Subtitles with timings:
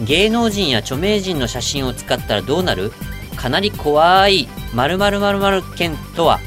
[0.00, 2.92] 芸能人や著名人の写真を使ったらどうなる？
[3.36, 6.40] かなり怖い〇〇〇〇件とは？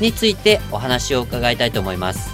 [0.00, 2.30] についてお話を伺いたいと思います。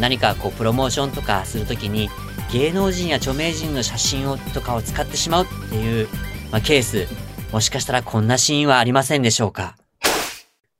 [0.00, 2.08] 何かこうプロモーションとかするときに
[2.52, 6.08] 芸能人や著名人の写真をとかを使ってしまうっていう、
[6.52, 7.06] まあ、ケース
[7.52, 9.76] もしかしたらこんなシーンはありませんでしょうか？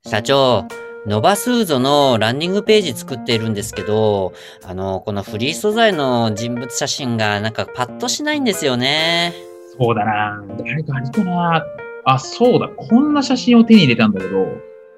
[0.06, 0.68] 社長
[1.08, 9.32] ノバスーゾのランニングページ作っているんですけど、あの、このフリー素材の人物写真がなんかパッとしないんですよね。
[9.80, 11.64] そうだな誰かありかな
[12.04, 12.68] あ、そうだ。
[12.68, 14.48] こんな写真を手に入れたんだけど。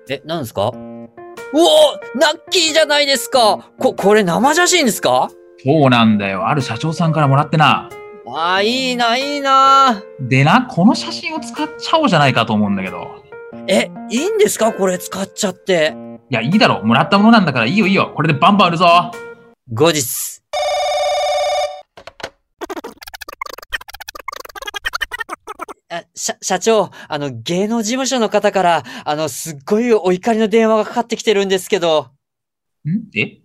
[0.09, 0.73] え、何ですか？
[0.73, 5.31] うおナッキーじゃないですかこ、これ生写真ですか？
[5.65, 6.49] そうなんだよ。
[6.49, 7.89] ある社長さんからもらってな。
[8.27, 10.03] ああ、いいな、いいな。
[10.21, 13.07] でな、この写真を使っちゃおうじゃないかと思うんだけど。
[13.69, 14.73] え、いいんですか？
[14.73, 15.95] これ使っちゃって。
[16.31, 16.83] いや、いいだろ。
[16.85, 18.13] もらったものなんだからいいよいいよ。
[18.15, 19.13] これでバンバン売るぞ。
[19.73, 20.41] 後日。
[25.93, 32.11] あ社、社長、あの、芸能事務所の方から、あの、すっごいお怒りの電話がかかってきてるんですけど、
[32.85, 33.19] ん？
[33.19, 33.39] え？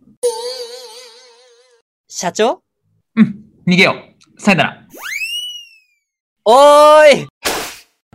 [2.08, 2.62] 社長？
[3.16, 3.44] うん。
[3.68, 3.96] 逃げよ
[4.38, 4.42] う。
[4.42, 4.88] さよなら。
[6.46, 7.28] おーい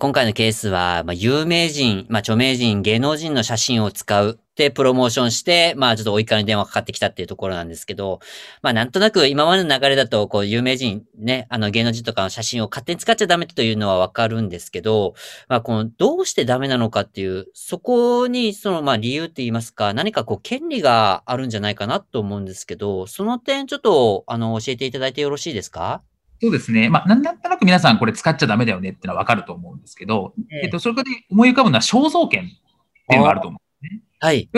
[0.00, 8.20] 今回のケースは、まあ、有名人、まあ、著名人、芸能人の写真を使うってプロモーションして、まあ、ちょっとお怒りの電話かかってきたっていうところなんですけど、
[8.62, 15.12] まあ、なんとなく今までの流れだと、こう、有名人、ね、あの、芸能人とかの写真を勝手に使っちゃダメというのはわかるんですけど、
[15.48, 26.02] まあ、この、どうしてダメなのかっていう、そこに、その、まあ、理由って言いますか、何かこう、権利があるんじゃないかなと思うんですけど、その点、ちょっと、あの、教えていただいてよろしいですか？
[26.42, 26.88] そうですね。
[26.88, 32.46] まあ、なんとなく皆さんこれ使っちゃダメだよねってのはわかると思うんですけど、えっと、それで思い浮かぶのは肖像権っ
[33.08, 34.02] ていうのがあると思うんですね。
[34.20, 34.48] はい。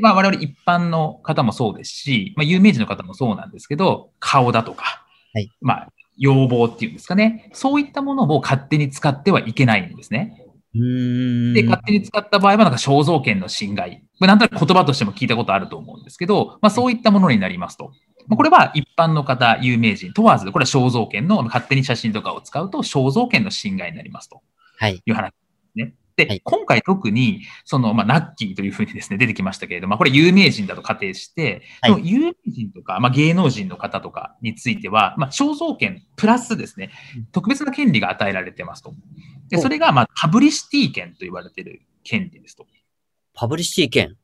[0.00, 5.88] まあ、我々一般の方もそうですし、まあ、有名人の方もそうなんですけど、顔だとか、はい、まあ、
[6.18, 7.50] 要望っていうんですかね。
[7.52, 10.42] そういったものを勝手に使ってはいけないんですね。
[11.54, 14.04] で、勝手に使った場合は、なんか肖像権の侵害。
[14.18, 17.92] まあ、なんとなく言葉としても聞いたことあると思うんですけど、まあ、そういったものになりますと。
[18.28, 24.42] まあ、これは一般の方、有名人問わず、これは肖像権の、勝手に写真とかを使うと肖像権の侵害になりますと。
[24.78, 25.02] はい。
[25.04, 25.34] いう話で
[25.72, 25.94] すね。
[26.16, 36.90] で、はい、今回特に、その、まあ、ナッキーというふうにですね、出てきましたけれども、まあ、これ有名人だと仮定して、はい、その有名人とか、まあ、芸能人の方とかについては、まあ、肖像権プラスですね、
[37.32, 38.94] 特別な権利が与えられてますと。
[39.50, 42.66] で、それが、まあ、パブリシティ権と言われている権利ですと。
[43.34, 44.16] パブリシティ権？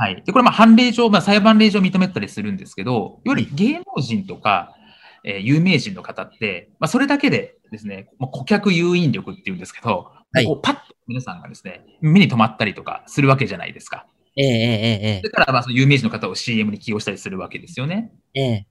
[0.00, 0.22] はい。
[0.24, 4.76] で、これ、まあ、判例上、まあ、裁判例上認めたりするんですけど、より芸能人とか、
[5.24, 14.06] えー、有名人の方って、まあ、それだけでですね、まあ、顧客誘引力っていうんですけど、はい、こうパッと皆さんがですね、目に留まったりとかするわけじゃないですか。
[14.36, 15.22] ええええええ。
[15.22, 18.12] だから、まあ、その有名人の方を CM に起用したりするわけですよね。
[18.34, 18.66] ええ。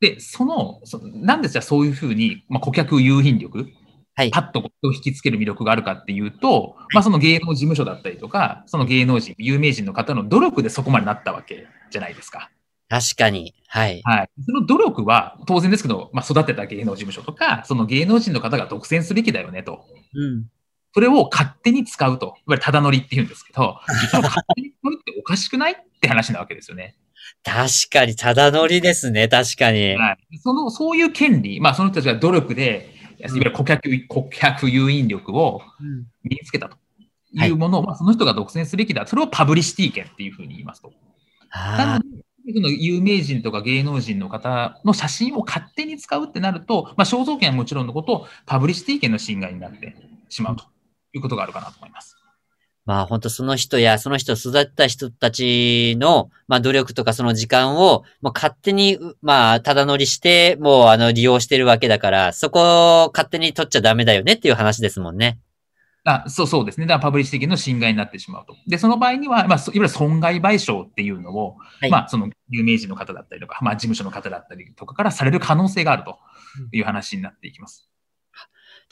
[0.00, 3.68] で、その、そなんでじゃあそういうふうに、まあ、顧客誘引力、
[4.14, 12.50] はい、パッと引きつける魅力があるかっていうと、まあ、その芸能事務所だったりとか、その芸能人、有名人の方の努力でそこまでなったわけじゃないですか。
[12.88, 13.54] 確かに。
[13.68, 14.02] はい。
[14.04, 14.30] はい。
[14.44, 19.86] その努力は当然ですけど、まあ、育てた芸能事務所とか、その芸能人の方が独占すべきだよねと。
[20.14, 20.44] うん。
[20.92, 22.26] それを勝手に使うと。
[22.26, 23.78] いわゆるただ乗りって言うんですけど、
[24.10, 26.96] その勝手に乗るっておかしくないって話なわけですよね。
[27.42, 29.26] 確かに、ただ乗りですね。
[29.26, 29.94] 確かに。
[29.94, 30.38] はい。
[30.38, 32.90] その、そういう権利、まあ、その人たちが努力で、
[33.22, 35.62] いわゆる顧客、顧客誘引力を
[36.24, 36.76] 身につけたと
[37.32, 39.06] いうものを、はい、まあ、その人が独占すべきだ。
[39.06, 40.92] それをパブリシティ権っていうふうに言いますと。
[41.52, 49.96] なので、その有名人とか芸能人の方の写真を勝手に使うってなると、まあ、肖像権はもちろんのこと、パブリシティ権の侵害になって
[50.28, 50.64] しまうと
[51.12, 52.16] いうことがあるかなと思います。
[52.84, 65.38] まあ本当その人やその人を育った人たちの、まあ努力とかその時間を、もう勝手に、まあただ乗りして、もうあの利用してるわけだから、そこを勝手に取っちゃダメだよねっていう話ですもんね。
[66.04, 66.86] あそうそうですね。
[66.86, 68.56] だからパブリシティ権の侵害になってしまうと。
[68.66, 76.18] で、その場合には、まあ、いわゆる損害賠償っていうのを、はい、まあ、その有名人の方だったりとか、まあ、事務所の方だったりとかからされる可能性があると
[76.72, 77.91] いう話になっていきます。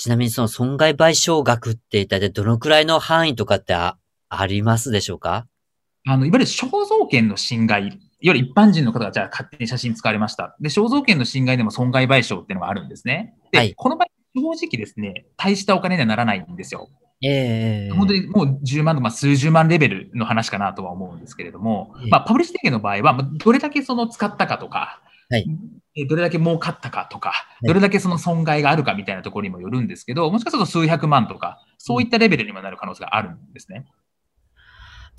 [0.01, 3.99] ちなみにその損害賠償額って一体どのくらいの範囲とかってあ
[4.47, 5.47] りますでしょうか？
[6.09, 7.93] あの、いわゆる肖像権の侵害、いわ
[8.23, 10.57] ゆる一般人の方がじゃあ勝手に写真使われました。
[10.59, 13.35] で、肖像権の侵害でも損害賠償っていうのがあるんですね。
[13.53, 16.89] で、はい、この場合正直ですね、大したお金にはならないんですよ。
[17.23, 27.33] ええ本当にもう10万とか、まあ、数十万レベルの話かなとは思うんですけれども、ええまあ、パブリッシュ提言の場合は、まあどれだけその使ったかとか、はいえどれだけ儲かったかとか、
[27.63, 33.87] いどれだけその損害があるかみたいなところにもよるんですけど、もしかすると数百万とか、そういったレベルにもなる可能性があるんですね。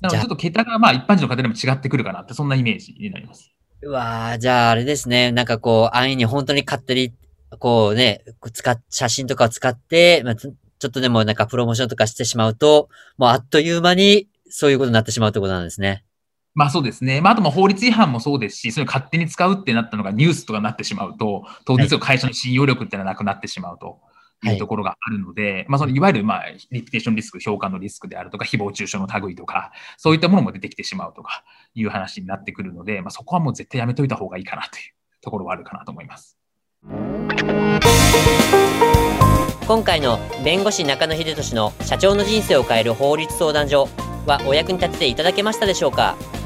[0.00, 3.52] なので、ちょっと桁がまあ一般人の方でも違ってくるかなって、そんなイメージになります。
[3.82, 5.32] うわーじゃああれですね。
[5.32, 7.12] なんかこう、安易に本当に勝手に、
[7.58, 16.04] こうね、使っ、写真とかを使って、まあ、つちょっとでもなんかプロモーションとかしてしまうと、もうあっという間にそういうことになってしまうってことなんですね。
[16.54, 17.20] まあそうですね。
[17.20, 23.86] まああとも法律違反もそうですし、それを勝手に使うってなったのがニュースとかになってしまうと、当然その会社の信用力っていうのはなくなってしまうと。
[23.86, 24.02] はい
[24.44, 31.44] いうところがあるので、まあ、そのいわゆる、まあ、リピテーションリスク、評価のリスクであるとか、誹謗中傷の類とか、そういったものも出てきてしまうとか
[31.76, 34.82] いう話になってくるので、まあ、そこはもう絶対やめといた方がいいかなという
[35.20, 36.36] ところはあるかなと思います。
[39.68, 43.88] 今回の弁護士中野秀俊の社長の人生を変える法律相談所
[44.26, 46.16] はお役に立てていただけましたでしょうか？